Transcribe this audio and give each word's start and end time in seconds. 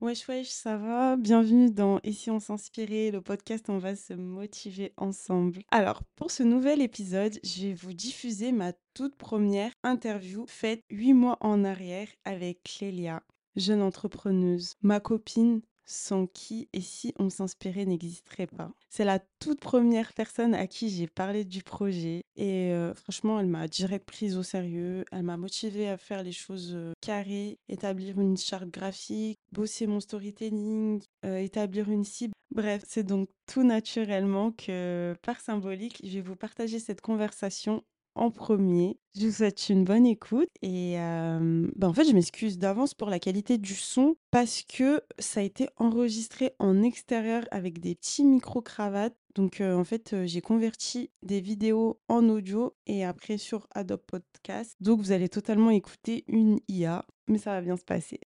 Wesh 0.00 0.28
wesh, 0.28 0.48
ça 0.48 0.76
va? 0.76 1.16
Bienvenue 1.16 1.70
dans 1.70 1.98
Et 2.02 2.12
si 2.12 2.30
on 2.30 2.40
s'inspirait, 2.40 3.10
le 3.10 3.22
podcast 3.22 3.70
on 3.70 3.78
va 3.78 3.96
se 3.96 4.12
motiver 4.12 4.92
ensemble. 4.96 5.62
Alors, 5.70 6.02
pour 6.16 6.30
ce 6.30 6.42
nouvel 6.42 6.82
épisode, 6.82 7.38
je 7.42 7.68
vais 7.68 7.74
vous 7.74 7.94
diffuser 7.94 8.52
ma 8.52 8.72
toute 8.92 9.14
première 9.16 9.72
interview 9.82 10.44
faite 10.46 10.82
huit 10.90 11.14
mois 11.14 11.38
en 11.40 11.64
arrière 11.64 12.08
avec 12.24 12.62
Clélia, 12.64 13.22
jeune 13.56 13.80
entrepreneuse, 13.82 14.74
ma 14.82 15.00
copine 15.00 15.62
sans 15.84 16.26
qui 16.26 16.68
et 16.72 16.80
si 16.80 17.12
on 17.18 17.30
s'inspirait 17.30 17.84
n'existerait 17.84 18.46
pas. 18.46 18.70
C'est 18.88 19.04
la 19.04 19.18
toute 19.40 19.60
première 19.60 20.12
personne 20.12 20.54
à 20.54 20.66
qui 20.66 20.88
j'ai 20.88 21.06
parlé 21.06 21.44
du 21.44 21.62
projet 21.62 22.22
et 22.36 22.72
franchement, 22.94 23.38
elle 23.38 23.46
m'a 23.46 23.68
direct 23.68 24.06
prise 24.06 24.36
au 24.36 24.42
sérieux. 24.42 25.04
Elle 25.12 25.22
m'a 25.22 25.36
motivée 25.36 25.88
à 25.88 25.96
faire 25.96 26.22
les 26.22 26.32
choses 26.32 26.76
carrées, 27.00 27.58
établir 27.68 28.20
une 28.20 28.36
charte 28.36 28.68
graphique, 28.68 29.38
bosser 29.52 29.86
mon 29.86 30.00
storytelling, 30.00 31.02
établir 31.22 31.90
une 31.90 32.04
cible. 32.04 32.34
Bref, 32.50 32.82
c'est 32.86 33.04
donc 33.04 33.28
tout 33.46 33.64
naturellement 33.64 34.52
que 34.52 35.14
par 35.22 35.40
symbolique, 35.40 36.00
je 36.04 36.14
vais 36.14 36.20
vous 36.20 36.36
partager 36.36 36.78
cette 36.78 37.00
conversation 37.00 37.82
en 38.14 38.30
premier. 38.30 38.98
Je 39.16 39.26
vous 39.26 39.32
souhaite 39.32 39.68
une 39.68 39.84
bonne 39.84 40.06
écoute 40.06 40.50
et 40.62 40.98
euh, 40.98 41.68
bah, 41.76 41.88
en 41.88 41.92
fait, 41.92 42.04
je 42.04 42.12
m'excuse 42.12 42.58
d'avance 42.58 42.94
pour 42.94 43.10
la 43.10 43.18
qualité 43.18 43.58
du 43.58 43.74
son 43.74 44.16
parce 44.30 44.62
que 44.62 45.02
ça 45.18 45.40
a 45.40 45.42
été 45.42 45.68
enregistré 45.76 46.54
en 46.58 46.82
extérieur 46.82 47.44
avec 47.50 47.80
des 47.80 47.94
petits 47.94 48.24
micro-cravates. 48.24 49.16
Donc 49.34 49.60
euh, 49.60 49.74
en 49.76 49.84
fait, 49.84 50.14
j'ai 50.24 50.40
converti 50.40 51.10
des 51.22 51.40
vidéos 51.40 52.00
en 52.08 52.28
audio 52.28 52.74
et 52.86 53.04
après 53.04 53.38
sur 53.38 53.66
Adobe 53.74 54.02
Podcast. 54.06 54.76
Donc 54.80 55.00
vous 55.00 55.12
allez 55.12 55.28
totalement 55.28 55.70
écouter 55.70 56.24
une 56.28 56.58
IA, 56.68 57.04
mais 57.28 57.38
ça 57.38 57.52
va 57.52 57.60
bien 57.60 57.76
se 57.76 57.84
passer. 57.84 58.20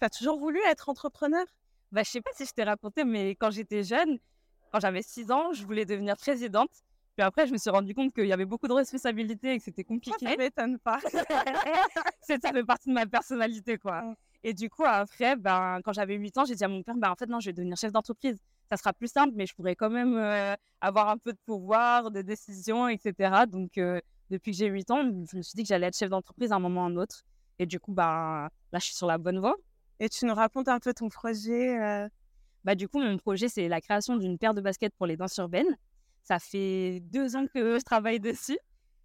T'as 0.00 0.10
toujours 0.10 0.38
voulu 0.38 0.60
être 0.68 0.90
entrepreneur? 0.90 1.46
Bah, 1.94 2.02
je 2.02 2.10
sais 2.10 2.20
pas 2.20 2.30
si 2.34 2.44
je 2.44 2.50
t'ai 2.50 2.64
raconté, 2.64 3.04
mais 3.04 3.30
quand 3.36 3.50
j'étais 3.52 3.84
jeune, 3.84 4.18
quand 4.72 4.80
j'avais 4.80 5.00
6 5.00 5.30
ans, 5.30 5.52
je 5.52 5.64
voulais 5.64 5.84
devenir 5.84 6.16
présidente. 6.16 6.70
Puis 7.16 7.22
après, 7.24 7.46
je 7.46 7.52
me 7.52 7.58
suis 7.58 7.70
rendu 7.70 7.94
compte 7.94 8.12
qu'il 8.12 8.26
y 8.26 8.32
avait 8.32 8.44
beaucoup 8.44 8.66
de 8.66 8.72
responsabilités 8.72 9.52
et 9.52 9.58
que 9.58 9.64
c'était 9.64 9.84
compliqué. 9.84 10.26
Ça 10.26 10.36
m'étonne 10.36 10.80
pas. 10.80 10.98
ça 12.20 12.52
fait 12.52 12.64
partie 12.64 12.88
de 12.88 12.94
ma 12.94 13.06
personnalité, 13.06 13.78
quoi. 13.78 14.02
Et 14.42 14.52
du 14.52 14.68
coup, 14.68 14.82
après, 14.84 15.36
ben, 15.36 15.78
quand 15.84 15.92
j'avais 15.92 16.16
8 16.16 16.38
ans, 16.38 16.44
j'ai 16.44 16.56
dit 16.56 16.64
à 16.64 16.68
mon 16.68 16.82
père, 16.82 16.96
ben, 16.96 17.12
en 17.12 17.14
fait, 17.14 17.26
non, 17.26 17.38
je 17.38 17.50
vais 17.50 17.52
devenir 17.52 17.76
chef 17.76 17.92
d'entreprise. 17.92 18.36
Ça 18.68 18.76
sera 18.76 18.92
plus 18.92 19.06
simple, 19.06 19.32
mais 19.36 19.46
je 19.46 19.54
pourrais 19.54 19.76
quand 19.76 19.90
même 19.90 20.16
euh, 20.16 20.56
avoir 20.80 21.08
un 21.10 21.18
peu 21.18 21.32
de 21.32 21.38
pouvoir, 21.46 22.10
de 22.10 22.22
décision, 22.22 22.88
etc. 22.88 23.44
Donc, 23.46 23.78
euh, 23.78 24.00
depuis 24.30 24.50
que 24.50 24.58
j'ai 24.58 24.66
8 24.66 24.90
ans, 24.90 25.02
je 25.30 25.36
me 25.36 25.42
suis 25.42 25.54
dit 25.54 25.62
que 25.62 25.68
j'allais 25.68 25.86
être 25.86 25.96
chef 25.96 26.10
d'entreprise 26.10 26.50
à 26.50 26.56
un 26.56 26.58
moment 26.58 26.80
ou 26.80 26.84
à 26.84 26.86
un 26.88 26.96
autre. 26.96 27.22
Et 27.60 27.66
du 27.66 27.78
coup, 27.78 27.92
ben, 27.92 28.48
là, 28.72 28.78
je 28.80 28.86
suis 28.86 28.96
sur 28.96 29.06
la 29.06 29.18
bonne 29.18 29.38
voie. 29.38 29.54
Et 30.00 30.08
tu 30.08 30.26
nous 30.26 30.34
racontes 30.34 30.68
un 30.68 30.80
peu 30.80 30.92
ton 30.92 31.08
projet 31.08 31.78
euh? 31.80 32.08
bah, 32.64 32.74
Du 32.74 32.88
coup, 32.88 33.00
mon 33.00 33.16
projet, 33.16 33.48
c'est 33.48 33.68
la 33.68 33.80
création 33.80 34.16
d'une 34.16 34.38
paire 34.38 34.54
de 34.54 34.60
baskets 34.60 34.94
pour 34.96 35.06
les 35.06 35.16
danses 35.16 35.36
urbaines. 35.36 35.76
Ça 36.22 36.38
fait 36.38 37.00
deux 37.00 37.36
ans 37.36 37.46
que 37.46 37.78
je 37.78 37.84
travaille 37.84 38.20
dessus. 38.20 38.58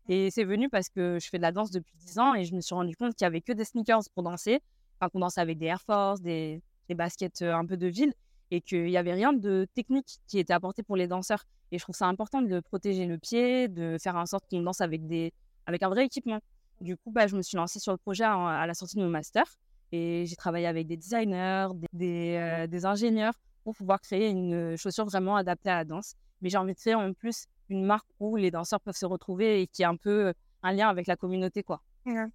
Et 0.07 0.31
c'est 0.31 0.43
venu 0.43 0.69
parce 0.69 0.89
que 0.89 1.19
je 1.21 1.29
fais 1.29 1.37
de 1.37 1.43
la 1.43 1.51
danse 1.51 1.69
depuis 1.69 1.93
dix 1.97 2.17
ans 2.17 2.33
et 2.33 2.43
je 2.43 2.55
me 2.55 2.61
suis 2.61 2.73
rendu 2.73 2.95
compte 2.95 3.13
qu'il 3.15 3.25
n'y 3.25 3.27
avait 3.27 3.41
que 3.41 3.53
des 3.53 3.65
sneakers 3.65 4.01
pour 4.15 4.23
danser. 4.23 4.59
Enfin, 4.99 5.09
qu'on 5.09 5.19
dansait 5.19 5.41
avec 5.41 5.59
des 5.59 5.67
Air 5.67 5.81
Force, 5.81 6.21
des, 6.21 6.61
des 6.87 6.95
baskets 6.95 7.43
euh, 7.43 7.53
un 7.53 7.65
peu 7.65 7.77
de 7.77 7.87
ville 7.87 8.13
et 8.51 8.61
qu'il 8.61 8.85
n'y 8.85 8.97
avait 8.97 9.13
rien 9.13 9.33
de 9.33 9.67
technique 9.75 10.17
qui 10.27 10.39
était 10.39 10.53
apporté 10.53 10.81
pour 10.81 10.95
les 10.95 11.07
danseurs. 11.07 11.45
Et 11.71 11.77
je 11.77 11.83
trouve 11.83 11.95
ça 11.95 12.07
important 12.07 12.41
de 12.41 12.59
protéger 12.59 13.05
le 13.05 13.19
pied, 13.19 13.67
de 13.67 13.97
faire 14.01 14.15
en 14.15 14.25
sorte 14.25 14.45
qu'on 14.49 14.61
danse 14.61 14.81
avec, 14.81 15.05
des, 15.05 15.31
avec 15.67 15.83
un 15.83 15.89
vrai 15.89 16.05
équipement. 16.05 16.39
Du 16.81 16.97
coup, 16.97 17.11
bah, 17.11 17.27
je 17.27 17.35
me 17.35 17.43
suis 17.43 17.57
lancée 17.57 17.79
sur 17.79 17.91
le 17.91 17.97
projet 17.97 18.23
à 18.23 18.65
la 18.65 18.73
sortie 18.73 18.95
de 18.97 19.03
mon 19.03 19.09
master. 19.09 19.43
Et 19.91 20.25
j'ai 20.27 20.35
travaillé 20.35 20.67
avec 20.67 20.87
des 20.87 20.97
designers, 20.97 21.69
des, 21.93 22.35
euh, 22.37 22.67
des, 22.67 22.85
ingénieurs 22.85 23.33
pour 23.63 23.75
pouvoir 23.75 23.99
créer 24.01 24.29
une 24.29 24.77
chaussure 24.77 25.05
vraiment 25.05 25.35
adaptée 25.35 25.69
à 25.69 25.77
la 25.77 25.85
danse. 25.85 26.15
Mais 26.41 26.49
j'ai 26.49 26.57
envie 26.57 26.73
de 26.73 26.77
créer 26.77 26.95
en 26.95 27.13
plus 27.13 27.45
une 27.69 27.83
marque 27.83 28.07
où 28.19 28.35
les 28.35 28.51
danseurs 28.51 28.81
peuvent 28.81 28.95
se 28.95 29.05
retrouver 29.05 29.61
et 29.61 29.67
qui 29.67 29.81
est 29.81 29.85
un 29.85 29.95
peu 29.95 30.27
euh, 30.27 30.33
un 30.63 30.73
lien 30.73 30.89
avec 30.89 31.07
la 31.07 31.15
communauté, 31.15 31.63
quoi. 31.63 31.81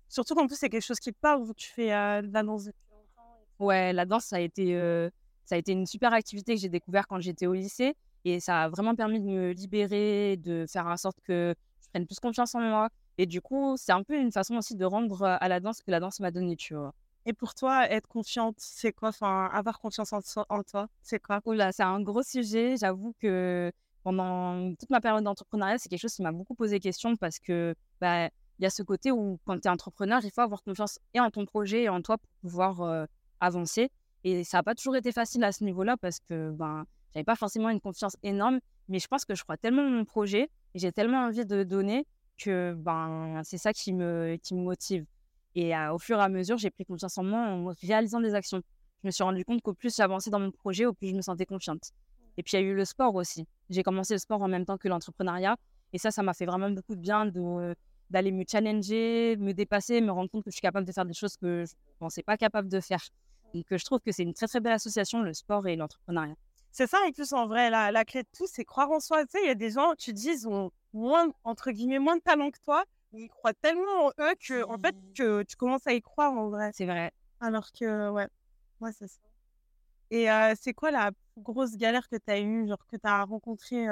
Surtout 0.09 0.35
qu'en 0.35 0.47
plus, 0.47 0.57
c'est 0.57 0.69
quelque 0.69 0.85
chose 0.85 1.01
qui 1.01 1.13
parle, 1.13 1.43
où 1.43 1.55
tu 1.55 1.69
fais 1.69 1.93
euh, 1.93 2.23
de 2.23 2.33
la 2.33 2.43
danse 2.43 2.65
depuis 2.65 2.79
longtemps. 2.91 3.39
Ouais, 3.59 3.93
la 3.93 4.05
danse, 4.05 4.27
ça 4.27 4.37
a 4.37 4.41
été, 4.41 4.73
ça 5.45 5.57
a 5.57 5.59
été 5.59 5.73
une 5.73 5.87
super 5.87 6.13
activité 6.13 6.55
que 6.55 6.61
j'ai 6.61 6.69
découvert 6.69 7.09
quand 7.09 7.21
j'étais 7.21 7.47
au 7.47 7.55
lycée. 7.55 7.97
Et 8.25 8.41
ça 8.41 8.63
a 8.63 8.69
vraiment 8.69 8.95
permis 8.95 9.21
de 9.21 9.27
me 9.27 9.53
libérer, 9.53 10.37
de 10.37 10.65
faire 10.69 10.87
en 10.87 10.97
sorte 10.97 11.19
que 11.25 11.55
je 11.83 11.89
prenne 11.89 12.07
plus 12.07 12.21
confiance 12.21 12.55
en 12.55 12.61
moi. 12.61 12.89
Et 13.19 13.27
du 13.27 13.41
coup, 13.41 13.75
c'est 13.77 13.93
un 13.93 14.03
peu 14.03 14.17
une 14.19 14.33
façon 14.33 14.57
aussi 14.57 14.77
de 14.77 14.85
rendre 14.85 15.25
à 15.25 15.49
la 15.49 15.61
danse 15.61 15.83
que 15.83 15.91
la 15.91 16.01
danse 16.01 16.21
m'a 16.21 16.31
donné, 16.31 16.57
tu 16.57 16.75
vois. 16.75 16.95
Et 17.27 17.33
pour 17.33 17.55
toi, 17.55 17.89
être 17.91 18.07
confiante, 18.07 18.57
c'est 18.59 18.93
quoi? 18.93 19.09
Enfin, 19.09 19.49
avoir 19.53 19.79
confiance 19.79 20.13
en, 20.13 20.21
toi, 20.63 20.89
c'est 21.03 21.21
quoi? 21.21 21.41
Oula, 21.47 21.73
c'est 21.73 21.83
un 21.83 22.01
gros 22.01 22.23
sujet. 22.23 22.77
J'avoue 22.79 23.15
que 23.21 23.73
pendant 24.03 24.75
toute 24.75 24.91
ma 24.91 25.01
période 25.01 25.25
d'entrepreneuriat, 25.25 25.79
c'est 25.79 25.89
quelque 25.89 26.01
chose 26.01 26.15
qui 26.15 26.23
m'a 26.23 26.33
beaucoup 26.33 26.55
posé 26.55 26.81
question 26.81 27.17
parce 27.17 27.39
que 27.39 27.75
bah, 28.01 28.27
il 28.59 28.63
y 28.63 28.67
a 28.67 28.71
ce 28.71 28.83
côté 28.83 29.11
où 29.11 29.41
quand 29.47 29.59
tu 29.59 29.69
es 29.69 29.71
entrepreneur, 29.71 30.21
il 30.23 30.31
faut 30.31 30.43
avoir 30.43 30.63
confiance 30.63 30.99
et 31.15 31.21
en 31.21 31.31
ton 31.31 31.47
projet 31.47 31.85
et 31.85 31.89
en 31.89 32.03
toi 32.03 32.19
pour 32.19 32.31
pouvoir 32.43 33.07
avancer. 33.41 33.91
Et 34.25 34.45
ça 34.45 34.59
n'a 34.59 34.63
pas 34.63 34.75
toujours 34.75 34.97
été 34.97 35.13
facile 35.13 35.45
à 35.45 35.53
ce 35.53 35.65
niveau-là 35.65 35.97
parce 35.97 36.21
que 36.21 36.51
ben, 36.51 36.85
j'avais 37.15 37.25
pas 37.25 37.37
forcément 37.37 37.71
une 37.71 37.81
confiance 37.81 38.17
énorme, 38.23 38.59
mais 38.89 38.99
je 38.99 39.07
pense 39.07 39.25
que 39.25 39.35
je 39.35 39.43
crois 39.43 39.57
tellement 39.57 39.83
en 39.83 39.91
mon 39.91 40.05
projet 40.05 40.51
et 40.75 40.79
j'ai 40.79 40.93
tellement 40.93 41.25
envie 41.25 41.47
de 41.47 41.63
donner 41.63 42.07
que 42.39 42.75
ben, 42.77 43.41
c'est 43.45 43.59
ça 43.59 43.73
qui 43.73 43.93
me, 43.93 44.37
qui 44.43 44.55
me 44.55 44.61
motive. 44.63 45.07
Et 45.55 45.73
au 45.93 45.99
fur 45.99 46.19
et 46.19 46.23
à 46.23 46.29
mesure, 46.29 46.57
j'ai 46.57 46.71
pris 46.71 46.85
confiance 46.85 47.17
en 47.19 47.25
moi 47.25 47.41
en 47.41 47.73
réalisant 47.83 48.21
des 48.21 48.35
actions. 48.35 48.61
Je 49.03 49.09
me 49.09 49.11
suis 49.11 49.23
rendu 49.23 49.45
compte 49.45 49.63
qu'au 49.63 49.75
plus 49.75 49.95
j'avançais 49.95 50.31
dans 50.31 50.41
mon 50.41 50.51
projet, 50.51 50.87
au 50.87 50.93
plus 50.93 51.09
je 51.09 51.15
me 51.15 51.23
sentais 51.23 51.47
confiante. 51.47 51.91
Et 52.37 52.43
puis 52.43 52.57
il 52.57 52.61
y 52.61 52.65
a 52.65 52.67
eu 52.67 52.75
le 52.75 52.85
sport 52.85 53.15
aussi. 53.15 53.47
J'ai 53.71 53.83
commencé 53.83 54.15
le 54.15 54.19
sport 54.19 54.43
en 54.43 54.49
même 54.49 54.65
temps 54.65 54.79
que 54.79 54.89
l'entrepreneuriat. 54.89 55.57
Et 55.93 55.99
ça, 55.99 56.11
ça 56.11 56.23
m'a 56.23 56.35
fait 56.35 56.47
vraiment 56.47 56.71
beaucoup 56.71 56.97
de 56.97 57.01
bien 57.01 57.31
d'aller 58.11 58.33
me 58.33 58.45
challenger, 58.51 59.37
me 59.37 59.53
dépasser, 59.53 60.01
me 60.01 60.11
rendre 60.11 60.31
compte 60.31 60.45
que 60.45 60.51
je 60.51 60.55
suis 60.55 60.63
capable 60.63 60.87
de 60.87 60.93
faire 60.93 61.05
des 61.05 61.15
choses 61.15 61.37
que 61.37 61.65
je 61.65 61.73
ne 61.73 61.99
pensais 61.99 62.23
pas 62.23 62.37
capable 62.37 62.69
de 62.69 62.81
faire. 62.81 63.03
Donc 63.55 63.65
je 63.71 63.85
trouve 63.85 64.01
que 64.01 64.11
c'est 64.11 64.25
une 64.25 64.35
très 64.35 64.49
très 64.49 64.61
belle 64.61 64.73
association, 64.73 65.23
le 65.23 65.33
sport 65.33 65.67
et 65.69 65.77
l'entrepreneuriat. 65.77 66.35
C'est 66.73 66.89
ça, 66.89 66.99
et 67.07 67.13
plus 67.13 67.33
en 67.33 67.47
vrai, 67.47 67.71
la, 67.71 67.93
la 67.93 68.05
clé 68.05 68.25
de 68.25 68.29
tout, 68.37 68.47
c'est 68.49 68.65
croire 68.65 68.91
en 68.91 68.99
soi. 68.99 69.25
Tu 69.27 69.33
sais, 69.33 69.45
il 69.45 69.47
y 69.47 69.51
a 69.51 69.55
des 69.55 69.71
gens, 69.71 69.95
tu 69.97 70.13
dis, 70.13 70.31
ils 70.31 70.49
ont 70.49 70.73
moins, 70.93 71.29
entre 71.45 71.71
guillemets, 71.71 72.01
moins 72.01 72.17
de 72.17 72.21
talent 72.23 72.51
que 72.51 72.59
toi, 72.65 72.85
ils 73.15 73.29
croient 73.29 73.55
tellement 73.55 74.07
en 74.07 74.11
eux 74.21 74.35
que, 74.47 74.65
en 74.65 74.79
fait, 74.79 74.97
que 75.17 75.43
tu 75.45 75.57
commences 75.57 75.87
à 75.87 75.93
y 75.93 76.01
croire 76.01 76.33
en 76.33 76.49
vrai. 76.49 76.71
C'est 76.75 76.87
vrai. 76.87 77.13
Alors 77.41 77.71
que, 77.73 78.11
ouais, 78.11 78.29
ouais, 78.81 78.93
c'est 78.93 79.09
ça. 79.09 79.21
Et 80.11 80.27
c'est 80.61 80.75
quoi 80.75 80.91
la 80.91 81.11
grosse 81.39 81.77
galère 81.77 82.09
que 82.09 82.17
tu 82.17 82.31
as 82.31 82.41
eue, 82.41 82.69
genre 82.69 82.87
que 82.87 82.97
tu 82.97 83.07
as 83.07 83.25
rencontrée 83.25 83.87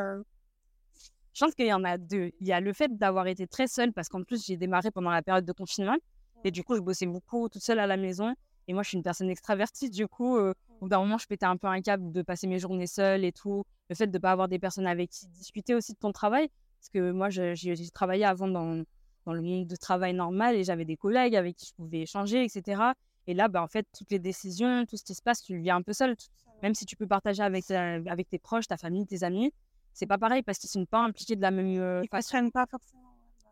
Je 1.32 1.40
pense 1.40 1.54
qu'il 1.54 1.66
y 1.66 1.72
en 1.72 1.84
a 1.84 1.98
deux. 1.98 2.30
Il 2.40 2.46
y 2.46 2.52
a 2.52 2.60
le 2.60 2.72
fait 2.72 2.96
d'avoir 2.96 3.26
été 3.26 3.46
très 3.46 3.66
seule, 3.66 3.92
parce 3.92 4.08
qu'en 4.08 4.22
plus, 4.22 4.44
j'ai 4.44 4.56
démarré 4.56 4.90
pendant 4.90 5.10
la 5.10 5.22
période 5.22 5.44
de 5.44 5.52
confinement. 5.52 5.96
Et 6.44 6.50
du 6.50 6.64
coup, 6.64 6.76
je 6.76 6.80
bossais 6.80 7.06
beaucoup 7.06 7.48
toute 7.48 7.62
seule 7.62 7.78
à 7.78 7.86
la 7.86 7.96
maison. 7.96 8.34
Et 8.68 8.74
moi, 8.74 8.82
je 8.82 8.90
suis 8.90 8.96
une 8.96 9.02
personne 9.02 9.30
extravertie. 9.30 9.90
Du 9.90 10.06
coup, 10.06 10.38
au 10.38 10.54
bout 10.80 10.88
d'un 10.88 11.00
moment, 11.00 11.18
je 11.18 11.26
pétais 11.26 11.46
un 11.46 11.56
peu 11.56 11.66
un 11.66 11.80
câble 11.80 12.12
de 12.12 12.22
passer 12.22 12.46
mes 12.46 12.58
journées 12.58 12.86
seule 12.86 13.24
et 13.24 13.32
tout. 13.32 13.64
Le 13.88 13.96
fait 13.96 14.06
de 14.06 14.16
ne 14.16 14.18
pas 14.18 14.32
avoir 14.32 14.48
des 14.48 14.58
personnes 14.58 14.86
avec 14.86 15.10
qui 15.10 15.26
discuter 15.28 15.74
aussi 15.74 15.92
de 15.92 15.98
ton 15.98 16.12
travail. 16.12 16.48
Parce 16.78 16.90
que 16.90 17.10
moi, 17.12 17.30
j'ai 17.30 17.90
travaillé 17.92 18.24
avant 18.24 18.48
dans, 18.48 18.84
dans 19.24 19.32
le 19.32 19.42
monde 19.42 19.66
de 19.66 19.76
travail 19.76 20.14
normal 20.14 20.56
et 20.56 20.64
j'avais 20.64 20.84
des 20.84 20.96
collègues 20.96 21.36
avec 21.36 21.56
qui 21.56 21.66
je 21.66 21.74
pouvais 21.74 22.00
échanger, 22.00 22.44
etc. 22.44 22.82
Et 23.26 23.34
là, 23.34 23.48
bah, 23.48 23.62
en 23.62 23.68
fait, 23.68 23.86
toutes 23.96 24.10
les 24.10 24.18
décisions, 24.18 24.84
tout 24.86 24.96
ce 24.96 25.04
qui 25.04 25.14
se 25.14 25.22
passe, 25.22 25.42
tu 25.42 25.54
le 25.54 25.62
vis 25.62 25.70
un 25.70 25.82
peu 25.82 25.92
seul. 25.92 26.16
Même 26.62 26.74
si 26.74 26.86
tu 26.86 26.96
peux 26.96 27.06
partager 27.06 27.42
avec, 27.42 27.70
avec 27.70 28.28
tes 28.28 28.38
proches, 28.38 28.66
ta 28.66 28.76
famille, 28.76 29.06
tes 29.06 29.22
amis, 29.22 29.52
c'est 29.92 30.06
pas 30.06 30.18
pareil 30.18 30.42
parce 30.42 30.58
qu'ils 30.58 30.70
sont 30.70 30.86
pas 30.86 31.00
impliqués 31.00 31.36
de 31.36 31.42
la 31.42 31.50
même 31.50 31.78
euh, 31.78 32.00
Ils 32.02 32.08
façon. 32.08 32.50
pas 32.50 32.66
forcément. 32.66 33.02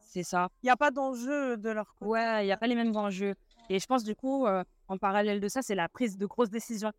C'est 0.01 0.23
ça. 0.23 0.49
Il 0.63 0.67
n'y 0.67 0.71
a 0.71 0.77
pas 0.77 0.91
d'enjeu 0.91 1.57
de 1.57 1.71
leur 1.71 1.95
côté. 1.95 2.11
Ouais, 2.11 2.43
il 2.45 2.47
n'y 2.47 2.53
a 2.53 2.57
pas 2.57 2.66
les 2.66 2.75
mêmes 2.75 2.97
enjeux. 2.97 3.34
Et 3.69 3.78
je 3.78 3.87
pense, 3.87 4.03
du 4.03 4.16
coup, 4.16 4.47
euh, 4.47 4.65
en 4.89 4.99
parallèle 4.99 5.41
de 5.41 5.49
ça, 5.49 5.63
c'est 5.63 5.77
la 5.77 5.89
prise 5.89 6.16
de 6.16 6.27
grosses 6.27 6.51
décisions. 6.51 6.91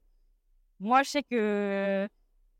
Moi, 0.79 1.03
je 1.03 1.09
sais 1.09 1.23
que, 1.23 2.07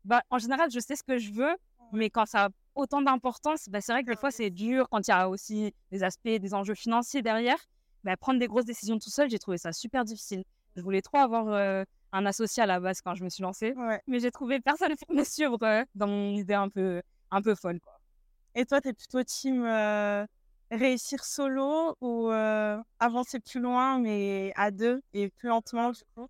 bah, 0.04 0.22
en 0.28 0.38
général, 0.38 0.70
je 0.70 0.78
sais 0.78 0.96
ce 0.96 1.02
que 1.02 1.16
je 1.18 1.32
veux, 1.32 1.54
mais 1.92 2.10
quand 2.10 2.26
ça 2.26 2.50
autant 2.74 3.02
d'importance, 3.02 3.68
bah, 3.68 3.80
c'est 3.80 3.92
vrai 3.92 4.02
que 4.02 4.10
des 4.10 4.16
fois, 4.16 4.30
c'est 4.30 4.50
dur 4.50 4.88
quand 4.90 5.06
il 5.06 5.10
y 5.10 5.14
a 5.14 5.28
aussi 5.28 5.74
des 5.90 6.02
aspects, 6.02 6.28
des 6.28 6.54
enjeux 6.54 6.74
financiers 6.74 7.22
derrière. 7.22 7.58
Bah, 8.04 8.16
prendre 8.16 8.40
des 8.40 8.48
grosses 8.48 8.64
décisions 8.64 8.98
tout 8.98 9.10
seul, 9.10 9.30
j'ai 9.30 9.38
trouvé 9.38 9.58
ça 9.58 9.72
super 9.72 10.04
difficile. 10.04 10.44
Je 10.76 10.82
voulais 10.82 11.02
trop 11.02 11.18
avoir 11.18 11.48
euh, 11.48 11.84
un 12.12 12.26
associé 12.26 12.62
à 12.62 12.66
la 12.66 12.80
base 12.80 13.00
quand 13.00 13.14
je 13.14 13.24
me 13.24 13.28
suis 13.28 13.42
lancée, 13.42 13.74
mais 14.06 14.20
j'ai 14.20 14.30
trouvé 14.30 14.60
personne 14.60 14.94
pour 15.06 15.14
me 15.14 15.24
suivre 15.24 15.58
euh, 15.62 15.84
dans 15.94 16.06
mon 16.06 16.30
idée 16.34 16.54
un 16.54 16.68
peu, 16.68 17.02
un 17.30 17.42
peu 17.42 17.54
folle. 17.54 17.78
Quoi. 17.80 18.00
Et 18.54 18.64
toi, 18.64 18.80
tu 18.80 18.88
es 18.88 18.92
plutôt 18.92 19.22
team 19.22 19.64
euh, 19.64 20.26
réussir 20.70 21.24
solo 21.24 21.96
ou 22.00 22.28
avancer 22.98 23.38
plus 23.40 23.60
loin, 23.60 23.98
mais 23.98 24.52
à 24.56 24.70
deux 24.70 25.00
et 25.12 25.28
plus 25.30 25.48
lentement, 25.48 25.90
du 25.90 26.02
coup? 26.14 26.28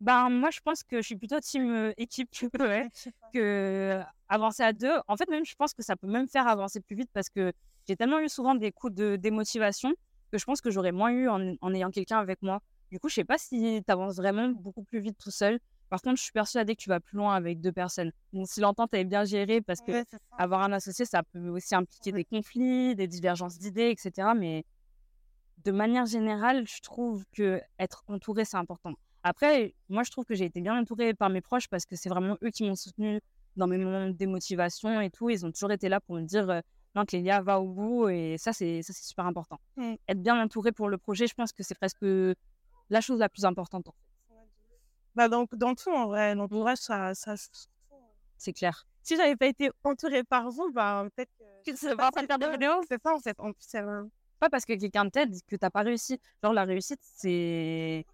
Ben, 0.00 0.30
moi, 0.30 0.50
je 0.50 0.60
pense 0.60 0.82
que 0.82 0.96
je 0.96 1.06
suis 1.06 1.16
plutôt 1.16 1.38
team 1.40 1.92
équipe 1.96 2.30
que 3.34 4.00
avancer 4.28 4.62
à 4.62 4.72
deux. 4.72 4.94
En 5.08 5.16
fait, 5.16 5.28
même, 5.28 5.44
je 5.44 5.54
pense 5.54 5.74
que 5.74 5.82
ça 5.82 5.96
peut 5.96 6.06
même 6.06 6.28
faire 6.28 6.46
avancer 6.48 6.80
plus 6.80 6.96
vite 6.96 7.10
parce 7.12 7.28
que 7.28 7.52
j'ai 7.86 7.96
tellement 7.96 8.20
eu 8.20 8.28
souvent 8.28 8.54
des 8.54 8.72
coups 8.72 8.94
de 8.94 9.16
démotivation 9.16 9.92
que 10.32 10.38
je 10.38 10.44
pense 10.44 10.60
que 10.60 10.70
j'aurais 10.70 10.92
moins 10.92 11.10
eu 11.10 11.28
en, 11.28 11.54
en 11.60 11.74
ayant 11.74 11.90
quelqu'un 11.90 12.18
avec 12.18 12.40
moi. 12.42 12.60
Du 12.90 12.98
coup, 12.98 13.08
je 13.08 13.14
sais 13.14 13.24
pas 13.24 13.38
si 13.38 13.82
tu 13.84 13.92
avances 13.92 14.16
vraiment 14.16 14.48
beaucoup 14.48 14.84
plus 14.84 15.00
vite 15.00 15.18
tout 15.18 15.30
seul. 15.30 15.58
Par 15.88 16.00
contre, 16.00 16.18
je 16.18 16.22
suis 16.22 16.32
persuadée 16.32 16.76
que 16.76 16.82
tu 16.82 16.88
vas 16.88 17.00
plus 17.00 17.16
loin 17.16 17.34
avec 17.34 17.60
deux 17.60 17.72
personnes. 17.72 18.12
Donc, 18.32 18.46
si 18.48 18.60
l'entente 18.60 18.94
est 18.94 19.04
bien 19.04 19.24
gérée, 19.24 19.60
parce 19.60 19.80
que 19.80 19.90
Ouais, 19.90 20.04
avoir 20.38 20.62
un 20.62 20.72
associé, 20.72 21.04
ça 21.04 21.22
peut 21.24 21.48
aussi 21.48 21.74
impliquer 21.74 22.12
Ouais. 22.12 22.18
des 22.18 22.24
conflits, 22.24 22.94
des 22.94 23.08
divergences 23.08 23.58
d'idées, 23.58 23.90
etc. 23.90 24.34
Mais 24.36 24.64
de 25.64 25.72
manière 25.72 26.06
générale, 26.06 26.64
je 26.66 26.80
trouve 26.80 27.24
que 27.32 27.60
être 27.78 28.04
entouré, 28.06 28.44
c'est 28.44 28.56
important. 28.56 28.94
Après, 29.22 29.74
moi, 29.88 30.02
je 30.02 30.10
trouve 30.10 30.24
que 30.24 30.34
j'ai 30.34 30.46
été 30.46 30.60
bien 30.60 30.78
entourée 30.78 31.14
par 31.14 31.28
mes 31.28 31.40
proches 31.40 31.68
parce 31.68 31.84
que 31.84 31.96
c'est 31.96 32.08
vraiment 32.08 32.36
eux 32.42 32.50
qui 32.50 32.64
m'ont 32.64 32.76
soutenue 32.76 33.20
dans 33.56 33.66
mes 33.66 33.76
moments 33.76 34.06
de 34.06 34.12
démotivation 34.12 35.00
et 35.00 35.10
tout. 35.10 35.28
Ils 35.30 35.44
ont 35.44 35.52
toujours 35.52 35.72
été 35.72 35.88
là 35.88 36.00
pour 36.00 36.16
me 36.16 36.22
dire 36.22 36.48
euh, 36.48 36.60
non, 36.94 37.04
Clélia, 37.04 37.42
va 37.42 37.60
au 37.60 37.68
bout. 37.68 38.08
Et 38.08 38.36
ça, 38.38 38.52
c'est 38.52 38.82
super 38.82 39.26
important. 39.26 39.58
Mm. 39.76 39.94
Être 40.08 40.22
bien 40.22 40.40
entouré 40.42 40.72
pour 40.72 40.88
le 40.88 40.98
projet, 40.98 41.26
je 41.26 41.34
pense 41.34 41.52
que 41.52 41.62
c'est 41.62 41.74
presque 41.74 42.02
la 42.02 43.00
chose 43.00 43.18
la 43.18 43.28
plus 43.28 43.44
importante. 43.44 43.88
Bah, 45.14 45.28
donc, 45.28 45.54
dans 45.54 45.74
tout, 45.74 45.90
en 45.90 46.06
vrai, 46.06 46.34
l'entourage, 46.34 46.78
ça, 46.78 47.14
ça, 47.14 47.34
C'est 48.38 48.52
clair. 48.52 48.86
si 49.02 49.16
j'avais 49.16 49.36
pas 49.36 49.46
été 49.46 49.70
entourée 49.84 50.24
par 50.24 50.50
vous, 50.50 50.72
bah, 50.72 51.06
peut-être 51.14 51.30
que. 51.38 51.70
Tu 51.70 51.76
sais 51.76 51.94
pas 51.94 52.10
faire 52.10 52.38
des 52.38 52.50
vidéos 52.50 52.80
C'est 52.88 53.02
ça, 53.02 53.14
en 53.14 53.18
fait. 53.18 53.38
En 53.38 53.52
plus, 53.52 53.66
c'est 53.66 53.82
pas 54.38 54.48
parce 54.48 54.64
que 54.64 54.72
quelqu'un 54.72 55.08
t'aide 55.10 55.36
que 55.46 55.56
t'as 55.56 55.68
pas 55.68 55.82
réussi. 55.82 56.18
Genre 56.42 56.54
la 56.54 56.64
réussite, 56.64 57.00
c'est 57.02 58.06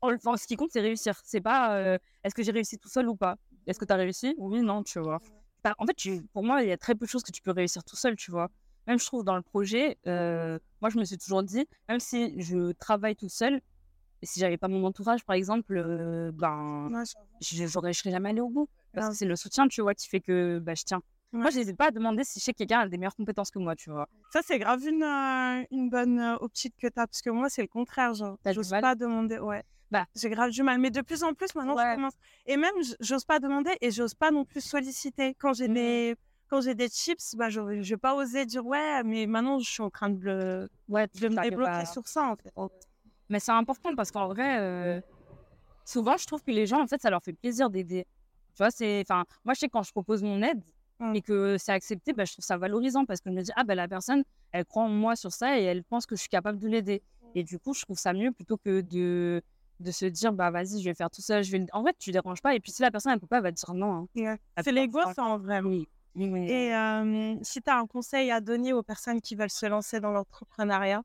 enfin, 0.00 0.36
ce 0.36 0.46
qui 0.46 0.56
compte, 0.56 0.70
c'est 0.72 0.80
réussir. 0.80 1.20
C'est 1.24 1.40
pas 1.40 1.76
euh, 1.76 1.98
est-ce 2.24 2.34
que 2.34 2.42
j'ai 2.42 2.52
réussi 2.52 2.78
tout 2.78 2.88
seul 2.88 3.08
ou 3.08 3.16
pas? 3.16 3.36
Est-ce 3.66 3.78
que 3.78 3.84
t'as 3.84 3.96
réussi? 3.96 4.34
Oui, 4.38 4.62
non, 4.62 4.82
tu 4.82 4.98
vois. 5.00 5.20
Bah, 5.62 5.74
en 5.78 5.86
fait, 5.86 5.94
tu- 5.94 6.22
pour 6.32 6.42
moi, 6.42 6.62
il 6.62 6.68
y 6.68 6.72
a 6.72 6.76
très 6.78 6.94
peu 6.94 7.04
de 7.04 7.10
choses 7.10 7.22
que 7.22 7.32
tu 7.32 7.42
peux 7.42 7.50
réussir 7.50 7.84
tout 7.84 7.96
seul, 7.96 8.16
tu 8.16 8.30
vois. 8.30 8.48
Même 8.86 8.98
je 8.98 9.04
trouve 9.04 9.24
dans 9.24 9.36
le 9.36 9.42
projet, 9.42 9.98
euh, 10.06 10.58
moi 10.80 10.88
je 10.90 10.98
me 10.98 11.04
suis 11.04 11.18
toujours 11.18 11.42
dit, 11.42 11.66
même 11.88 12.00
si 12.00 12.40
je 12.40 12.72
travaille 12.72 13.14
tout 13.14 13.28
seul, 13.28 13.60
et 14.22 14.26
si 14.26 14.40
j'avais 14.40 14.56
pas 14.56 14.68
mon 14.68 14.84
entourage, 14.84 15.24
par 15.24 15.36
exemple, 15.36 15.76
euh, 15.76 16.30
ben 16.32 16.90
Ouais, 16.92 17.04
je 17.40 17.66
j'aurais 17.66 17.92
je 17.92 17.98
serais 18.00 18.10
jamais 18.10 18.30
allée 18.30 18.40
au 18.40 18.48
bout. 18.48 18.68
Parce 18.92 19.10
que 19.10 19.14
c'est 19.14 19.26
le 19.26 19.36
soutien, 19.36 19.68
tu 19.68 19.82
vois, 19.82 19.94
qui 19.94 20.08
fait 20.08 20.20
que 20.20 20.58
bah, 20.58 20.74
je 20.74 20.82
tiens. 20.84 21.00
Moi, 21.32 21.50
je 21.50 21.58
n'hésite 21.58 21.76
pas 21.76 21.86
à 21.86 21.90
demander 21.92 22.24
si 22.24 22.40
je 22.40 22.44
sais 22.44 22.52
que 22.52 22.58
quelqu'un 22.58 22.80
a 22.80 22.88
des 22.88 22.98
meilleures 22.98 23.14
compétences 23.14 23.50
que 23.50 23.58
moi, 23.60 23.76
tu 23.76 23.90
vois. 23.90 24.08
Ça, 24.32 24.40
c'est 24.44 24.58
grave 24.58 24.84
une, 24.84 25.02
euh, 25.04 25.64
une 25.70 25.88
bonne 25.88 26.20
optique 26.40 26.74
que 26.76 26.88
tu 26.88 26.98
as, 27.00 27.06
parce 27.06 27.22
que 27.22 27.30
moi, 27.30 27.48
c'est 27.48 27.62
le 27.62 27.68
contraire. 27.68 28.14
Genre, 28.14 28.36
j'ose 28.46 28.70
mal? 28.70 28.80
pas 28.80 28.94
demander. 28.96 29.38
Ouais. 29.38 29.62
Bah. 29.90 30.06
J'ai 30.14 30.30
grave 30.30 30.50
du 30.50 30.62
mal. 30.62 30.78
Mais 30.78 30.90
de 30.90 31.00
plus 31.00 31.22
en 31.24 31.34
plus, 31.34 31.54
maintenant, 31.54 31.74
Ouais. 31.76 31.90
je 31.90 31.94
commence. 31.96 32.14
Et 32.46 32.56
même, 32.56 32.74
j'ose 33.00 33.24
pas 33.24 33.38
demander 33.40 33.72
et 33.80 33.90
j'ose 33.90 34.14
pas 34.14 34.30
non 34.30 34.44
plus 34.44 34.60
solliciter. 34.60 35.34
Quand 35.34 35.52
j'ai 35.52 35.68
Mhm. 35.68 35.74
des. 35.74 36.16
Quand 36.48 36.60
j'ai 36.60 36.74
des 36.74 36.88
chips, 36.88 37.36
bah, 37.36 37.48
je, 37.48 37.60
vais 37.60 37.96
pas 37.96 38.14
oser 38.16 38.44
dire 38.44 38.66
ouais, 38.66 39.04
mais 39.04 39.26
maintenant 39.26 39.60
je 39.60 39.70
suis 39.70 39.82
en 39.84 39.90
train 39.90 40.10
de, 40.10 40.18
le, 40.20 40.68
Ouais, 40.88 41.06
de 41.14 41.28
me 41.28 41.40
débloquer 41.42 41.86
sur 41.86 42.08
ça 42.08 42.24
en 42.24 42.34
fait. 42.34 42.52
Mais 43.28 43.38
c'est 43.38 43.52
important 43.52 43.94
parce 43.94 44.10
qu'en 44.10 44.26
vrai, 44.26 44.58
euh, 44.58 45.00
souvent, 45.84 46.16
je 46.16 46.26
trouve 46.26 46.42
que 46.42 46.50
les 46.50 46.66
gens, 46.66 46.80
en 46.82 46.88
fait, 46.88 47.00
ça 47.00 47.08
leur 47.08 47.22
fait 47.22 47.34
plaisir 47.34 47.70
d'aider. 47.70 48.04
Tu 48.54 48.58
vois, 48.58 48.72
c'est. 48.72 49.00
Enfin, 49.08 49.24
moi, 49.44 49.54
je 49.54 49.60
sais 49.60 49.68
quand 49.68 49.84
je 49.84 49.92
propose 49.92 50.22
mon 50.24 50.42
aide 50.42 50.60
Mm. 50.98 51.14
et 51.14 51.22
que 51.22 51.56
c'est 51.56 51.72
accepté, 51.72 52.12
bah, 52.12 52.24
je 52.26 52.32
trouve 52.32 52.44
ça 52.44 52.58
valorisant 52.58 53.04
parce 53.06 53.20
que 53.20 53.30
je 53.30 53.34
me 53.36 53.42
dis, 53.42 53.52
ah, 53.56 53.62
bah, 53.64 53.74
la 53.76 53.86
personne, 53.88 54.22
elle 54.52 54.64
croit 54.66 54.82
en 54.82 54.88
moi 54.88 55.14
sur 55.16 55.32
ça 55.32 55.58
et 55.58 55.62
elle 55.62 55.82
pense 55.84 56.04
que 56.04 56.14
je 56.16 56.20
suis 56.20 56.28
capable 56.28 56.58
de 56.58 56.66
l'aider. 56.68 57.00
Et 57.36 57.42
du 57.44 57.58
coup, 57.60 57.72
je 57.74 57.82
trouve 57.82 57.96
ça 57.96 58.12
mieux 58.12 58.32
plutôt 58.32 58.56
que 58.58 58.80
de, 58.82 59.40
de 59.80 59.90
se 59.90 60.04
dire, 60.06 60.32
bah, 60.32 60.50
vas-y, 60.50 60.80
je 60.80 60.84
vais 60.84 60.94
faire 60.94 61.10
tout 61.10 61.22
ça. 61.22 61.42
Je 61.42 61.50
vais... 61.50 61.66
En 61.72 61.82
vrai, 61.82 61.94
tu 61.98 62.12
déranges 62.12 62.40
pas. 62.42 62.54
Et 62.54 62.60
puis, 62.60 62.70
si 62.72 62.82
la 62.82 62.90
personne, 62.90 63.12
elle 63.12 63.20
peut 63.20 63.26
pas, 63.26 63.38
elle 63.38 63.42
va 63.42 63.52
te 63.52 63.56
dire 63.56 63.74
non. 63.74 64.08
hein. 64.16 64.36
C'est 64.62 64.72
l'ego, 64.72 65.00
ça 65.14 65.24
en 65.24 65.38
vrai. 65.38 65.60
Oui. 65.62 65.88
Et 66.16 66.74
euh, 66.74 67.36
si 67.42 67.62
tu 67.62 67.70
as 67.70 67.78
un 67.78 67.86
conseil 67.86 68.30
à 68.30 68.40
donner 68.40 68.72
aux 68.72 68.82
personnes 68.82 69.20
qui 69.20 69.36
veulent 69.36 69.50
se 69.50 69.66
lancer 69.66 70.00
dans 70.00 70.10
l'entrepreneuriat, 70.10 71.02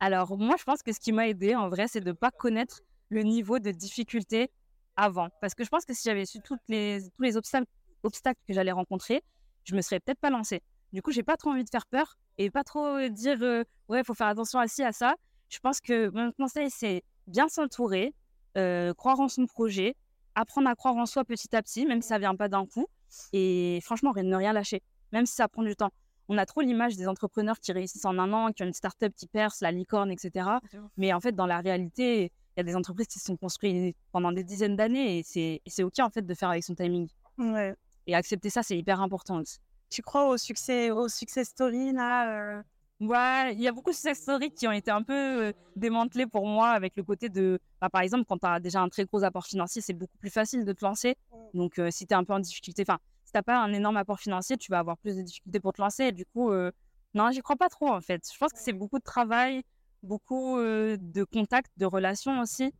Alors, 0.00 0.36
moi, 0.38 0.56
je 0.58 0.64
pense 0.64 0.82
que 0.82 0.92
ce 0.92 1.00
qui 1.00 1.12
m'a 1.12 1.28
aidé, 1.28 1.54
en 1.56 1.68
vrai, 1.68 1.88
c'est 1.88 2.00
de 2.00 2.08
ne 2.08 2.12
pas 2.12 2.30
connaître 2.30 2.80
le 3.08 3.22
niveau 3.22 3.58
de 3.58 3.70
difficulté 3.70 4.50
avant. 4.96 5.28
Parce 5.40 5.54
que 5.54 5.64
je 5.64 5.68
pense 5.70 5.84
que 5.84 5.94
si 5.94 6.02
j'avais 6.04 6.26
su 6.26 6.40
toutes 6.40 6.60
les, 6.68 7.00
tous 7.16 7.22
les 7.22 7.36
obstacles, 7.36 7.66
obstacles 8.02 8.40
que 8.46 8.52
j'allais 8.52 8.72
rencontrer, 8.72 9.22
je 9.64 9.74
me 9.74 9.80
serais 9.80 9.98
peut-être 10.00 10.20
pas 10.20 10.30
lancée. 10.30 10.62
Du 10.92 11.00
coup, 11.02 11.10
j'ai 11.10 11.22
pas 11.22 11.36
trop 11.36 11.50
envie 11.50 11.64
de 11.64 11.70
faire 11.70 11.86
peur 11.86 12.16
et 12.38 12.50
pas 12.50 12.64
trop 12.64 13.08
dire 13.08 13.38
euh, 13.42 13.64
ouais, 13.88 14.00
il 14.00 14.04
faut 14.04 14.14
faire 14.14 14.26
attention 14.28 14.58
à 14.58 14.68
ci, 14.68 14.82
à 14.82 14.92
ça. 14.92 15.14
Je 15.48 15.58
pense 15.58 15.80
que 15.80 16.10
mon 16.10 16.32
conseil, 16.32 16.70
c'est 16.70 17.02
bien 17.26 17.48
s'entourer, 17.48 18.14
euh, 18.56 18.94
croire 18.94 19.20
en 19.20 19.28
son 19.28 19.46
projet, 19.46 19.96
apprendre 20.34 20.68
à 20.68 20.74
croire 20.74 20.96
en 20.96 21.06
soi 21.06 21.24
petit 21.24 21.54
à 21.54 21.62
petit, 21.62 21.86
même 21.86 22.02
si 22.02 22.08
ça 22.08 22.18
vient 22.18 22.36
pas 22.36 22.48
d'un 22.48 22.66
coup. 22.66 22.86
Et 23.32 23.80
franchement, 23.82 24.12
ne 24.14 24.36
rien 24.36 24.52
lâcher, 24.52 24.82
même 25.12 25.26
si 25.26 25.34
ça 25.34 25.48
prend 25.48 25.62
du 25.62 25.76
temps. 25.76 25.90
On 26.28 26.38
a 26.38 26.46
trop 26.46 26.62
l'image 26.62 26.96
des 26.96 27.06
entrepreneurs 27.06 27.60
qui 27.60 27.72
réussissent 27.72 28.06
en 28.06 28.18
un 28.18 28.32
an, 28.32 28.52
qui 28.52 28.62
ont 28.62 28.66
une 28.66 28.72
start-up 28.72 29.12
qui 29.14 29.26
perce, 29.26 29.60
la 29.60 29.70
licorne, 29.70 30.10
etc. 30.10 30.48
Mais 30.96 31.12
en 31.12 31.20
fait, 31.20 31.32
dans 31.32 31.46
la 31.46 31.60
réalité, 31.60 32.32
il 32.56 32.56
y 32.56 32.60
a 32.60 32.62
des 32.62 32.76
entreprises 32.76 33.08
qui 33.08 33.18
se 33.18 33.26
sont 33.26 33.36
construites 33.36 33.96
pendant 34.12 34.32
des 34.32 34.44
dizaines 34.44 34.76
d'années 34.76 35.18
et 35.18 35.60
c'est 35.66 35.82
OK 35.82 35.98
en 35.98 36.10
fait 36.10 36.22
de 36.22 36.34
faire 36.34 36.50
avec 36.50 36.64
son 36.64 36.74
timing. 36.74 37.08
ouais. 37.38 37.74
Et 38.06 38.14
accepter 38.14 38.50
ça, 38.50 38.62
c'est 38.62 38.76
hyper 38.76 39.00
important 39.00 39.40
aussi. 39.40 39.58
tu 39.90 40.02
crois 40.02 40.28
au 40.28 40.36
succès, 40.36 40.90
au 40.90 41.08
success 41.08 41.48
story 41.48 41.92
là 41.92 42.58
euh, 42.58 42.62
Ouais, 43.00 43.52
il 43.54 43.60
y 43.60 43.66
a 43.66 43.72
beaucoup 43.72 43.90
de 43.90 43.94
success 43.94 44.18
stories 44.20 44.52
qui 44.52 44.68
ont 44.68 44.72
été 44.72 44.90
un 44.90 45.02
peu 45.02 45.12
euh, 45.46 45.52
démantelées 45.74 46.26
pour 46.26 46.46
moi 46.46 46.68
avec 46.68 46.96
le 46.96 47.02
côté 47.02 47.28
de, 47.28 47.58
bah, 47.80 47.90
par 47.90 48.02
exemple, 48.02 48.24
quand 48.28 48.38
tu 48.38 48.46
as 48.46 48.60
déjà 48.60 48.80
un 48.80 48.88
très 48.88 49.04
gros 49.04 49.24
apport 49.24 49.46
financier, 49.46 49.82
c'est 49.82 49.92
beaucoup 49.92 50.16
plus 50.18 50.30
facile 50.30 50.64
de 50.64 50.72
te 50.72 50.84
lancer. 50.84 51.16
Donc, 51.54 51.78
euh, 51.78 51.90
si 51.90 52.06
tu 52.06 52.14
es 52.14 52.16
un 52.16 52.24
peu 52.24 52.32
en 52.32 52.38
difficulté, 52.38 52.84
enfin, 52.86 52.98
si 53.24 53.32
tu 53.32 53.42
pas 53.42 53.58
un 53.58 53.72
énorme 53.72 53.96
apport 53.96 54.20
financier, 54.20 54.56
tu 54.56 54.70
vas 54.70 54.78
avoir 54.78 54.96
plus 54.98 55.16
de 55.16 55.22
difficultés 55.22 55.58
pour 55.58 55.72
te 55.72 55.82
lancer. 55.82 56.04
Et 56.04 56.12
du 56.12 56.24
coup, 56.24 56.50
euh, 56.50 56.70
non, 57.14 57.30
j'y 57.32 57.40
crois 57.40 57.56
pas 57.56 57.68
trop 57.68 57.88
en 57.88 58.00
fait. 58.00 58.22
Je 58.32 58.38
pense 58.38 58.52
que 58.52 58.60
c'est 58.60 58.72
beaucoup 58.72 58.98
de 58.98 59.04
travail, 59.04 59.62
beaucoup 60.04 60.58
euh, 60.58 60.96
de 61.00 61.24
contacts, 61.24 61.72
de 61.76 61.86
relations 61.86 62.40
aussi. 62.40 62.72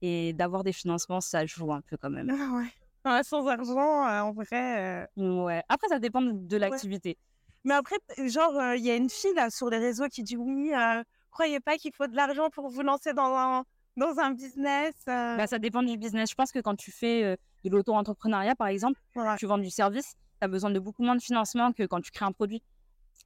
Et 0.00 0.32
d'avoir 0.32 0.64
des 0.64 0.72
financements, 0.72 1.20
ça 1.20 1.44
joue 1.44 1.72
un 1.72 1.82
peu 1.82 1.96
quand 1.96 2.10
même. 2.10 2.28
Ah 3.04 3.12
ouais. 3.14 3.22
Sans 3.22 3.46
argent, 3.46 4.04
en 4.04 4.32
vrai. 4.32 5.08
Ouais. 5.16 5.62
Après, 5.68 5.88
ça 5.88 5.98
dépend 5.98 6.20
de 6.20 6.56
l'activité. 6.56 7.16
Mais 7.64 7.74
après, 7.74 7.96
genre, 8.26 8.56
euh, 8.56 8.76
il 8.76 8.84
y 8.84 8.90
a 8.90 8.96
une 8.96 9.10
fille 9.10 9.34
là 9.34 9.50
sur 9.50 9.68
les 9.70 9.78
réseaux 9.78 10.08
qui 10.08 10.22
dit 10.22 10.36
oui, 10.36 10.72
euh, 10.74 11.02
croyez 11.30 11.60
pas 11.60 11.76
qu'il 11.76 11.92
faut 11.92 12.06
de 12.06 12.14
l'argent 12.16 12.50
pour 12.50 12.68
vous 12.68 12.82
lancer 12.82 13.12
dans 13.12 13.34
un, 13.34 13.64
dans 13.96 14.18
un 14.18 14.30
business. 14.30 14.94
euh. 15.08 15.36
Bah, 15.36 15.46
ça 15.46 15.58
dépend 15.58 15.82
du 15.82 15.96
business. 15.96 16.30
Je 16.30 16.34
pense 16.34 16.52
que 16.52 16.60
quand 16.60 16.76
tu 16.76 16.90
fais 16.92 17.36
de 17.64 17.70
l'auto-entrepreneuriat, 17.70 18.54
par 18.54 18.68
exemple, 18.68 19.00
tu 19.38 19.46
vends 19.46 19.58
du 19.58 19.70
service, 19.70 20.14
tu 20.40 20.44
as 20.44 20.48
besoin 20.48 20.70
de 20.70 20.78
beaucoup 20.78 21.02
moins 21.02 21.16
de 21.16 21.22
financement 21.22 21.72
que 21.72 21.84
quand 21.84 22.00
tu 22.00 22.10
crées 22.10 22.24
un 22.26 22.32
produit. 22.32 22.62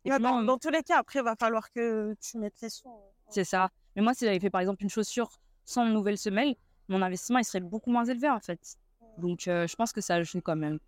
Et 0.04 0.10
Ouais, 0.10 0.16
puis 0.16 0.24
dans, 0.24 0.58
tous 0.58 0.70
les 0.70 0.82
cas, 0.82 0.98
après, 0.98 1.20
il 1.20 1.24
va 1.24 1.36
falloir 1.36 1.70
que 1.70 2.14
tu 2.20 2.38
mettes 2.38 2.60
les 2.60 2.70
sous. 2.70 2.88
c'est 3.28 3.44
ça. 3.44 3.68
Mais 3.94 4.02
moi, 4.02 4.14
si 4.14 4.24
j'avais 4.24 4.40
fait 4.40 4.50
par 4.50 4.60
exemple 4.62 4.82
une 4.82 4.90
chaussure 4.90 5.30
sans 5.64 5.84
nouvelle 5.84 6.18
semelle, 6.18 6.56
mon 6.88 7.00
investissement 7.02 7.38
il 7.38 7.44
serait 7.44 7.60
beaucoup 7.60 7.90
moins 7.90 8.04
élevé 8.04 8.28
en 8.28 8.40
fait. 8.40 8.76
Donc 9.18 9.42
je 9.44 9.74
pense 9.76 9.92
que 9.92 10.00
ça 10.00 10.20
joue 10.22 10.40
quand 10.40 10.56
même. 10.56 10.78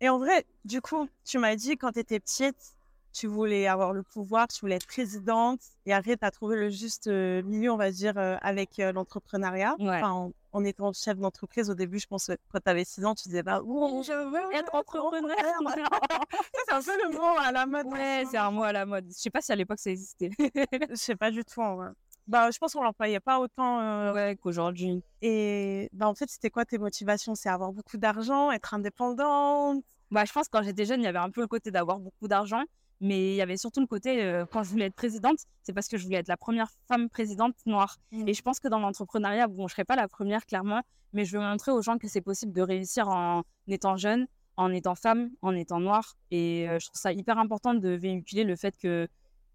Et 0.00 0.08
en 0.08 0.18
vrai, 0.18 0.44
du 0.64 0.80
coup, 0.82 1.08
tu 1.24 1.38
m'as 1.38 1.56
dit 1.56 1.76
quand 1.76 1.92
tu 1.92 2.00
étais 2.00 2.20
petite, 2.20 2.76
tu 3.12 3.26
voulais 3.26 3.66
avoir 3.66 3.92
le 3.92 4.02
pouvoir, 4.02 4.48
tu 4.48 4.60
voulais 4.60 4.76
être 4.76 4.86
présidente. 4.86 5.60
Et 5.86 5.92
après, 5.92 6.16
tu 6.16 6.24
as 6.24 6.30
trouvé 6.30 6.56
le 6.56 6.68
juste 6.70 7.06
euh, 7.08 7.42
milieu, 7.42 7.70
on 7.72 7.76
va 7.76 7.90
dire, 7.90 8.14
euh, 8.16 8.36
avec 8.42 8.78
euh, 8.78 8.92
l'entrepreneuriat. 8.92 9.74
Ouais. 9.78 9.96
Enfin, 9.96 10.10
en, 10.12 10.32
en 10.52 10.64
étant 10.64 10.92
chef 10.92 11.16
d'entreprise, 11.18 11.68
au 11.70 11.74
début, 11.74 11.98
je 11.98 12.06
pense, 12.06 12.30
quand 12.52 12.60
tu 12.62 12.70
avais 12.70 12.84
6 12.84 13.04
ans, 13.04 13.14
tu 13.14 13.28
disais 13.28 13.42
pas, 13.42 13.60
Ouh, 13.62 14.02
je 14.04 14.12
veux 14.12 14.54
Être 14.56 14.74
entrepreneur. 14.74 15.36
c'est 16.68 16.74
un 16.74 16.82
peu 16.82 16.92
le 17.04 17.16
mot 17.16 17.38
à 17.40 17.52
la 17.52 17.66
mode. 17.66 17.86
ouais, 17.86 18.24
c'est 18.30 18.38
un 18.38 18.50
mot 18.50 18.62
à 18.62 18.72
la 18.72 18.86
mode. 18.86 19.06
Je 19.08 19.14
sais 19.14 19.30
pas 19.30 19.40
si 19.40 19.52
à 19.52 19.56
l'époque 19.56 19.78
ça 19.78 19.90
existait. 19.90 20.30
Je 20.38 20.94
sais 20.94 21.16
pas 21.16 21.30
du 21.30 21.44
tout, 21.44 21.60
en 21.60 21.76
vrai. 21.76 21.88
Bah, 22.26 22.50
je 22.50 22.58
pense 22.58 22.74
qu'on 22.74 22.82
l'employait 22.82 23.20
pas 23.20 23.40
autant. 23.40 23.80
euh, 23.80 24.12
ouais, 24.12 24.36
qu'aujourd'hui. 24.36 25.02
Et 25.22 25.88
bah, 25.94 26.06
en 26.08 26.14
fait, 26.14 26.28
c'était 26.28 26.50
quoi 26.50 26.66
tes 26.66 26.76
motivations? 26.78 27.34
C'est 27.34 27.48
avoir 27.48 27.72
beaucoup 27.72 27.96
d'argent, 27.96 28.50
être 28.52 28.74
indépendante? 28.74 29.82
Bah, 30.10 30.24
je 30.26 30.32
pense 30.32 30.46
que 30.48 30.50
quand 30.58 30.62
j'étais 30.62 30.84
jeune, 30.84 31.00
il 31.00 31.04
y 31.04 31.08
avait 31.08 31.18
un 31.18 31.30
peu 31.30 31.40
le 31.40 31.46
côté 31.46 31.70
d'avoir 31.70 31.98
beaucoup 31.98 32.28
d'argent, 32.28 32.62
mais 33.00 33.32
il 33.32 33.36
y 33.36 33.42
avait 33.42 33.56
surtout 33.56 33.80
le 33.80 33.86
côté, 33.86 34.22
euh, 34.22 34.44
quand 34.50 34.62
je 34.62 34.70
voulais 34.70 34.86
être 34.86 34.94
présidente, 34.94 35.38
c'est 35.62 35.72
parce 35.72 35.88
que 35.88 35.96
je 35.96 36.04
voulais 36.04 36.18
être 36.18 36.28
la 36.28 36.36
première 36.36 36.68
femme 36.88 37.08
présidente 37.08 37.54
noire. 37.66 37.96
Mm. 38.10 38.28
Et 38.28 38.34
je 38.34 38.42
pense 38.42 38.58
que 38.58 38.68
dans 38.68 38.80
l'entrepreneuriat, 38.80 39.46
bon, 39.46 39.68
je 39.68 39.74
serais 39.74 39.84
pas 39.84 39.96
la 39.96 40.08
première, 40.08 40.44
clairement, 40.46 40.82
mais 41.12 41.24
je 41.24 41.36
veux 41.36 41.42
montrer 41.42 41.70
aux 41.70 41.82
gens 41.82 41.98
que 41.98 42.08
c'est 42.08 42.20
possible 42.20 42.52
de 42.52 42.62
réussir 42.62 43.08
en 43.08 43.42
étant 43.68 43.96
jeune, 43.96 44.26
en 44.56 44.72
étant 44.72 44.96
femme, 44.96 45.30
en 45.42 45.54
étant 45.54 45.78
noire. 45.78 46.14
Et 46.30 46.68
euh, 46.68 46.78
je 46.80 46.86
trouve 46.86 47.00
ça 47.00 47.12
hyper 47.12 47.38
important 47.38 47.74
de 47.74 47.90
véhiculer 47.90 48.44
le 48.44 48.56
fait 48.56 48.76
que 48.76 49.08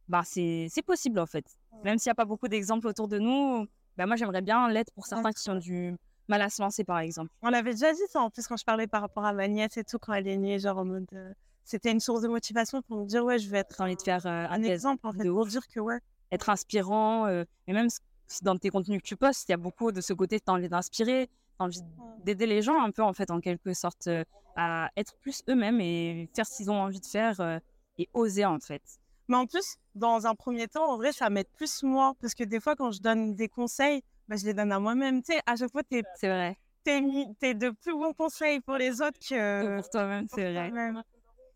bah, 0.07 0.21
c'est 0.23 0.69
possible, 0.85 1.19
en 1.19 1.25
fait. 1.25 1.45
Même 1.83 1.97
s'il 1.97 2.09
n'y 2.09 2.13
a 2.13 2.15
pas 2.15 2.25
beaucoup 2.25 2.47
d'exemples 2.47 2.87
autour 2.87 3.07
de 3.09 3.19
nous, 3.19 3.67
bah, 3.97 4.05
moi, 4.05 4.15
j'aimerais 4.15 4.41
bien 4.41 4.69
l'être 4.69 4.91
pour 4.93 5.05
certains 5.05 5.31
qui 5.31 5.49
ont 5.49 5.55
du 5.55 5.95
mal 6.29 6.41
à 6.41 6.49
se 6.49 6.61
lancer, 6.61 6.85
par 6.85 6.99
exemple. 6.99 7.29
On 7.41 7.51
avait 7.51 7.71
déjà 7.71 7.91
dit 7.91 7.99
ça 8.09 8.21
en 8.21 8.29
plus 8.29 8.47
quand 8.47 8.55
je 8.55 8.63
parlais 8.63 8.87
par 8.87 9.01
rapport 9.01 9.25
à 9.25 9.33
ma 9.33 9.47
nièce 9.49 9.75
et 9.75 9.83
tout, 9.83 9.99
quand 9.99 10.13
elle 10.13 10.27
est 10.27 10.37
née, 10.37 10.59
genre 10.59 10.77
en 10.77 10.85
mode. 10.85 11.07
euh, 11.13 11.33
C'était 11.63 11.91
une 11.91 11.99
source 11.99 12.21
de 12.21 12.27
motivation 12.27 12.81
pour 12.81 12.97
me 12.97 13.05
dire, 13.05 13.23
ouais, 13.23 13.39
je 13.39 13.49
vais 13.49 13.59
être 13.59 13.75
J'ai 13.77 13.83
envie 13.83 13.95
de 13.95 14.01
faire 14.01 14.25
euh, 14.25 14.47
un 14.49 14.63
exemple 14.63 15.07
en 15.07 15.13
fait, 15.13 15.23
de 15.23 15.31
pour 15.31 15.45
dire 15.45 15.67
que 15.67 15.79
ouais. 15.79 15.99
être 16.31 16.49
inspirant. 16.49 17.25
euh, 17.27 17.43
et 17.67 17.73
même 17.73 17.89
dans 18.41 18.57
tes 18.57 18.69
contenus 18.69 19.01
que 19.01 19.07
tu 19.07 19.15
postes, 19.15 19.47
il 19.47 19.51
y 19.51 19.53
a 19.53 19.57
beaucoup 19.57 19.91
de 19.91 20.01
ce 20.01 20.13
côté, 20.13 20.39
tu 20.39 20.45
as 20.47 20.53
envie 20.53 20.69
d'inspirer, 20.69 21.27
tu 21.27 21.33
as 21.59 21.63
envie 21.63 21.81
d'aider 22.23 22.45
les 22.45 22.61
gens 22.61 22.81
un 22.81 22.91
peu, 22.91 23.03
en 23.03 23.13
fait, 23.13 23.29
en 23.31 23.39
quelque 23.39 23.73
sorte, 23.73 24.07
euh, 24.07 24.23
à 24.55 24.89
être 24.97 25.15
plus 25.17 25.43
eux-mêmes 25.49 25.79
et 25.81 26.29
faire 26.35 26.45
ce 26.45 26.57
qu'ils 26.57 26.71
ont 26.71 26.79
envie 26.81 26.99
de 26.99 27.05
faire 27.05 27.39
euh, 27.41 27.59
et 27.97 28.09
oser, 28.13 28.45
en 28.45 28.59
fait. 28.59 28.81
Mais 29.27 29.37
en 29.37 29.45
plus, 29.45 29.77
dans 29.95 30.25
un 30.27 30.35
premier 30.35 30.67
temps, 30.67 30.91
en 30.91 30.97
vrai, 30.97 31.11
ça 31.11 31.29
m'aide 31.29 31.47
plus 31.55 31.83
moi. 31.83 32.13
Parce 32.21 32.33
que 32.33 32.43
des 32.43 32.59
fois, 32.59 32.75
quand 32.75 32.91
je 32.91 33.01
donne 33.01 33.35
des 33.35 33.47
conseils, 33.47 34.01
bah, 34.27 34.35
je 34.35 34.45
les 34.45 34.53
donne 34.53 34.71
à 34.71 34.79
moi-même. 34.79 35.21
Tu 35.23 35.33
sais, 35.33 35.41
à 35.45 35.55
chaque 35.55 35.71
fois, 35.71 35.83
tu 35.83 35.97
es, 35.97 36.03
C'est 36.15 36.27
vrai. 36.27 36.57
de 36.85 37.69
plus 37.69 37.93
bons 37.93 38.13
conseils 38.13 38.59
pour 38.59 38.75
les 38.75 39.01
autres 39.01 39.19
que 39.19 39.77
pour 39.79 39.89
toi-même, 39.89 40.27
c'est 40.29 40.51
vrai. 40.51 40.71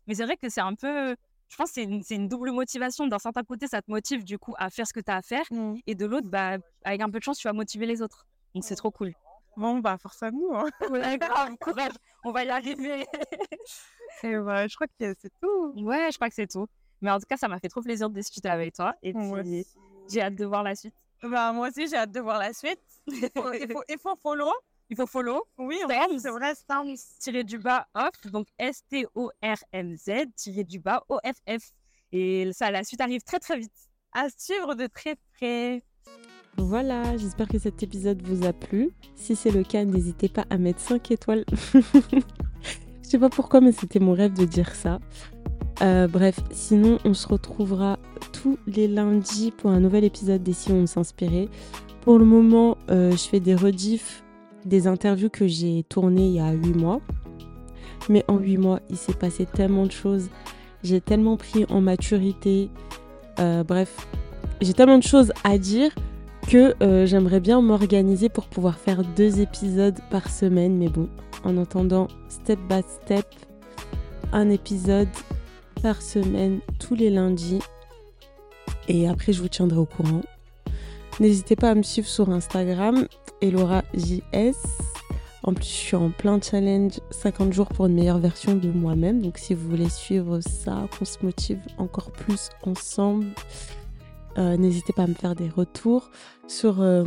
Mais 0.08 0.14
c'est 0.14 0.24
vrai 0.24 0.36
que 0.36 0.48
c'est 0.48 0.60
un 0.60 0.74
peu. 0.74 1.14
Je 1.48 1.56
pense 1.56 1.72
que 1.72 1.80
c'est 2.02 2.14
une, 2.14 2.28
double 2.28 2.50
motivation. 2.50 3.06
D'un 3.06 3.18
certain 3.18 3.44
côté, 3.44 3.68
ça 3.68 3.80
te 3.80 3.90
motive 3.90 4.24
du 4.24 4.38
coup 4.38 4.54
à 4.58 4.70
faire 4.70 4.86
ce 4.86 4.92
que 4.92 5.00
tu 5.00 5.10
as 5.10 5.16
à 5.16 5.22
faire. 5.22 5.44
Mm. 5.50 5.76
Et 5.86 5.94
de 5.94 6.06
l'autre, 6.06 6.26
bah, 6.28 6.56
avec 6.84 7.00
un 7.00 7.10
peu 7.10 7.18
de 7.18 7.24
chance, 7.24 7.38
tu 7.38 7.46
vas 7.46 7.52
motiver 7.52 7.86
les 7.86 8.02
autres. 8.02 8.26
Donc 8.54 8.64
c'est 8.64 8.76
trop 8.76 8.90
cool. 8.90 9.12
Bon, 9.56 9.78
bah, 9.78 9.96
force 9.98 10.22
à 10.22 10.30
nous. 10.30 10.50
Hein. 10.54 10.68
Ouais, 10.90 11.18
grave, 11.18 11.56
courage. 11.60 11.92
On 12.24 12.32
va 12.32 12.44
y 12.44 12.48
arriver. 12.48 13.06
Et 14.22 14.36
bah, 14.36 14.66
je 14.66 14.74
crois 14.74 14.86
que 14.86 14.92
c'est 14.98 15.32
tout. 15.40 15.72
Ouais, 15.76 16.08
je 16.10 16.16
crois 16.16 16.28
que 16.28 16.34
c'est 16.34 16.50
tout. 16.50 16.66
Mais 17.00 17.10
en 17.10 17.18
tout 17.18 17.26
cas, 17.28 17.36
ça 17.36 17.48
m'a 17.48 17.58
fait 17.58 17.68
trop 17.68 17.82
plaisir 17.82 18.08
de 18.08 18.14
discuter 18.14 18.48
avec 18.48 18.74
toi. 18.74 18.94
Et 19.02 19.12
puis, 19.12 19.66
j'ai 20.08 20.22
hâte 20.22 20.34
de 20.34 20.44
voir 20.44 20.62
la 20.62 20.74
suite. 20.74 20.94
Bah, 21.22 21.52
moi 21.52 21.68
aussi, 21.68 21.88
j'ai 21.88 21.96
hâte 21.96 22.12
de 22.12 22.20
voir 22.20 22.38
la 22.38 22.52
suite. 22.52 22.80
Il 23.08 23.30
faut, 23.34 23.52
il 23.52 23.72
faut, 23.72 23.82
il 23.88 23.98
faut 23.98 24.16
follow. 24.22 24.52
Il 24.90 24.96
faut 24.96 25.06
follow. 25.06 25.42
Oui, 25.58 25.76
on- 25.84 25.88
Storms. 25.90 26.18
c'est 26.18 26.30
vrai, 26.30 26.54
Storms. 26.54 26.94
tiré 27.20 27.44
du 27.44 27.58
bas 27.58 27.86
off, 27.94 28.30
donc 28.32 28.46
S-T-O-R-M-Z, 28.58 30.10
tiré 30.36 30.64
du 30.64 30.78
bas 30.78 31.02
O-F-F. 31.08 31.72
Et 32.12 32.50
ça, 32.52 32.70
la 32.70 32.84
suite 32.84 33.00
arrive 33.00 33.22
très 33.22 33.38
très 33.38 33.58
vite. 33.58 33.72
À 34.12 34.28
suivre 34.36 34.74
de 34.74 34.86
très 34.86 35.16
près. 35.34 35.82
Voilà, 36.56 37.16
j'espère 37.18 37.46
que 37.48 37.58
cet 37.58 37.82
épisode 37.82 38.22
vous 38.22 38.46
a 38.46 38.52
plu. 38.52 38.90
Si 39.14 39.36
c'est 39.36 39.50
le 39.50 39.62
cas, 39.62 39.84
n'hésitez 39.84 40.28
pas 40.28 40.44
à 40.50 40.56
mettre 40.58 40.80
5 40.80 41.10
étoiles. 41.10 41.44
Je 43.02 43.08
sais 43.12 43.18
pas 43.18 43.28
pourquoi, 43.30 43.60
mais 43.60 43.72
c'était 43.72 44.00
mon 44.00 44.12
rêve 44.12 44.32
de 44.34 44.44
dire 44.44 44.74
ça. 44.74 44.98
Euh, 45.82 46.08
bref, 46.08 46.40
sinon, 46.50 46.98
on 47.04 47.14
se 47.14 47.28
retrouvera 47.28 47.98
tous 48.32 48.58
les 48.66 48.88
lundis 48.88 49.50
pour 49.52 49.70
un 49.70 49.80
nouvel 49.80 50.04
épisode 50.04 50.42
des 50.42 50.52
Si 50.52 50.72
on 50.72 50.86
s'inspirait. 50.86 51.48
Pour 52.02 52.18
le 52.18 52.24
moment, 52.24 52.76
euh, 52.90 53.12
je 53.12 53.16
fais 53.28 53.40
des 53.40 53.54
rediffs 53.54 54.24
des 54.64 54.86
interviews 54.86 55.30
que 55.30 55.46
j'ai 55.46 55.84
tournées 55.84 56.26
il 56.26 56.34
y 56.34 56.40
a 56.40 56.52
8 56.52 56.74
mois. 56.74 57.00
Mais 58.08 58.24
en 58.28 58.38
8 58.38 58.56
mois, 58.58 58.80
il 58.90 58.96
s'est 58.96 59.14
passé 59.14 59.46
tellement 59.46 59.86
de 59.86 59.92
choses. 59.92 60.28
J'ai 60.82 61.00
tellement 61.00 61.36
pris 61.36 61.64
en 61.68 61.80
maturité. 61.80 62.70
Euh, 63.38 63.64
bref, 63.64 64.08
j'ai 64.60 64.72
tellement 64.72 64.98
de 64.98 65.02
choses 65.02 65.32
à 65.44 65.58
dire 65.58 65.92
que 66.48 66.74
euh, 66.82 67.04
j'aimerais 67.06 67.40
bien 67.40 67.60
m'organiser 67.60 68.28
pour 68.28 68.46
pouvoir 68.46 68.78
faire 68.78 69.02
deux 69.16 69.40
épisodes 69.40 69.98
par 70.10 70.30
semaine. 70.30 70.76
Mais 70.76 70.88
bon, 70.88 71.08
en 71.44 71.58
attendant, 71.58 72.08
step 72.28 72.58
by 72.68 72.82
step, 73.02 73.26
un 74.32 74.48
épisode 74.50 75.08
par 75.82 76.00
semaine 76.02 76.60
tous 76.78 76.94
les 76.94 77.10
lundis. 77.10 77.60
Et 78.88 79.08
après, 79.08 79.32
je 79.32 79.42
vous 79.42 79.48
tiendrai 79.48 79.78
au 79.78 79.84
courant. 79.84 80.22
N'hésitez 81.20 81.56
pas 81.56 81.70
à 81.70 81.74
me 81.74 81.82
suivre 81.82 82.08
sur 82.08 82.30
Instagram, 82.30 83.06
EloraJS. 83.42 84.56
En 85.44 85.54
plus, 85.54 85.64
je 85.64 85.70
suis 85.70 85.96
en 85.96 86.10
plein 86.10 86.40
challenge 86.40 87.00
50 87.10 87.52
jours 87.52 87.68
pour 87.68 87.86
une 87.86 87.94
meilleure 87.94 88.18
version 88.18 88.54
de 88.54 88.70
moi-même. 88.70 89.22
Donc, 89.22 89.38
si 89.38 89.54
vous 89.54 89.68
voulez 89.68 89.88
suivre 89.88 90.40
ça, 90.40 90.88
qu'on 90.98 91.04
se 91.04 91.18
motive 91.22 91.60
encore 91.78 92.10
plus 92.12 92.50
ensemble, 92.64 93.26
euh, 94.38 94.56
n'hésitez 94.56 94.92
pas 94.92 95.04
à 95.04 95.06
me 95.06 95.14
faire 95.14 95.34
des 95.34 95.48
retours 95.48 96.10
sur 96.46 96.80
euh, 96.80 97.04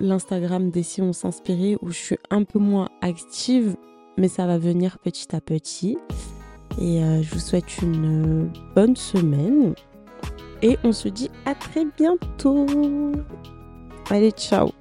l'Instagram 0.00 0.70
des 0.70 0.84
on 1.00 1.12
s'inspirait 1.12 1.76
où 1.82 1.90
je 1.90 1.98
suis 1.98 2.18
un 2.30 2.44
peu 2.44 2.58
moins 2.58 2.88
active, 3.00 3.76
mais 4.16 4.28
ça 4.28 4.46
va 4.46 4.58
venir 4.58 4.98
petit 4.98 5.34
à 5.34 5.40
petit. 5.40 5.98
Et 6.80 7.02
euh, 7.02 7.22
je 7.22 7.30
vous 7.34 7.40
souhaite 7.40 7.78
une 7.82 8.50
bonne 8.74 8.96
semaine. 8.96 9.74
Et 10.62 10.78
on 10.84 10.92
se 10.92 11.08
dit 11.08 11.30
à 11.44 11.54
très 11.54 11.84
bientôt. 11.84 12.66
Allez, 14.10 14.30
ciao. 14.30 14.72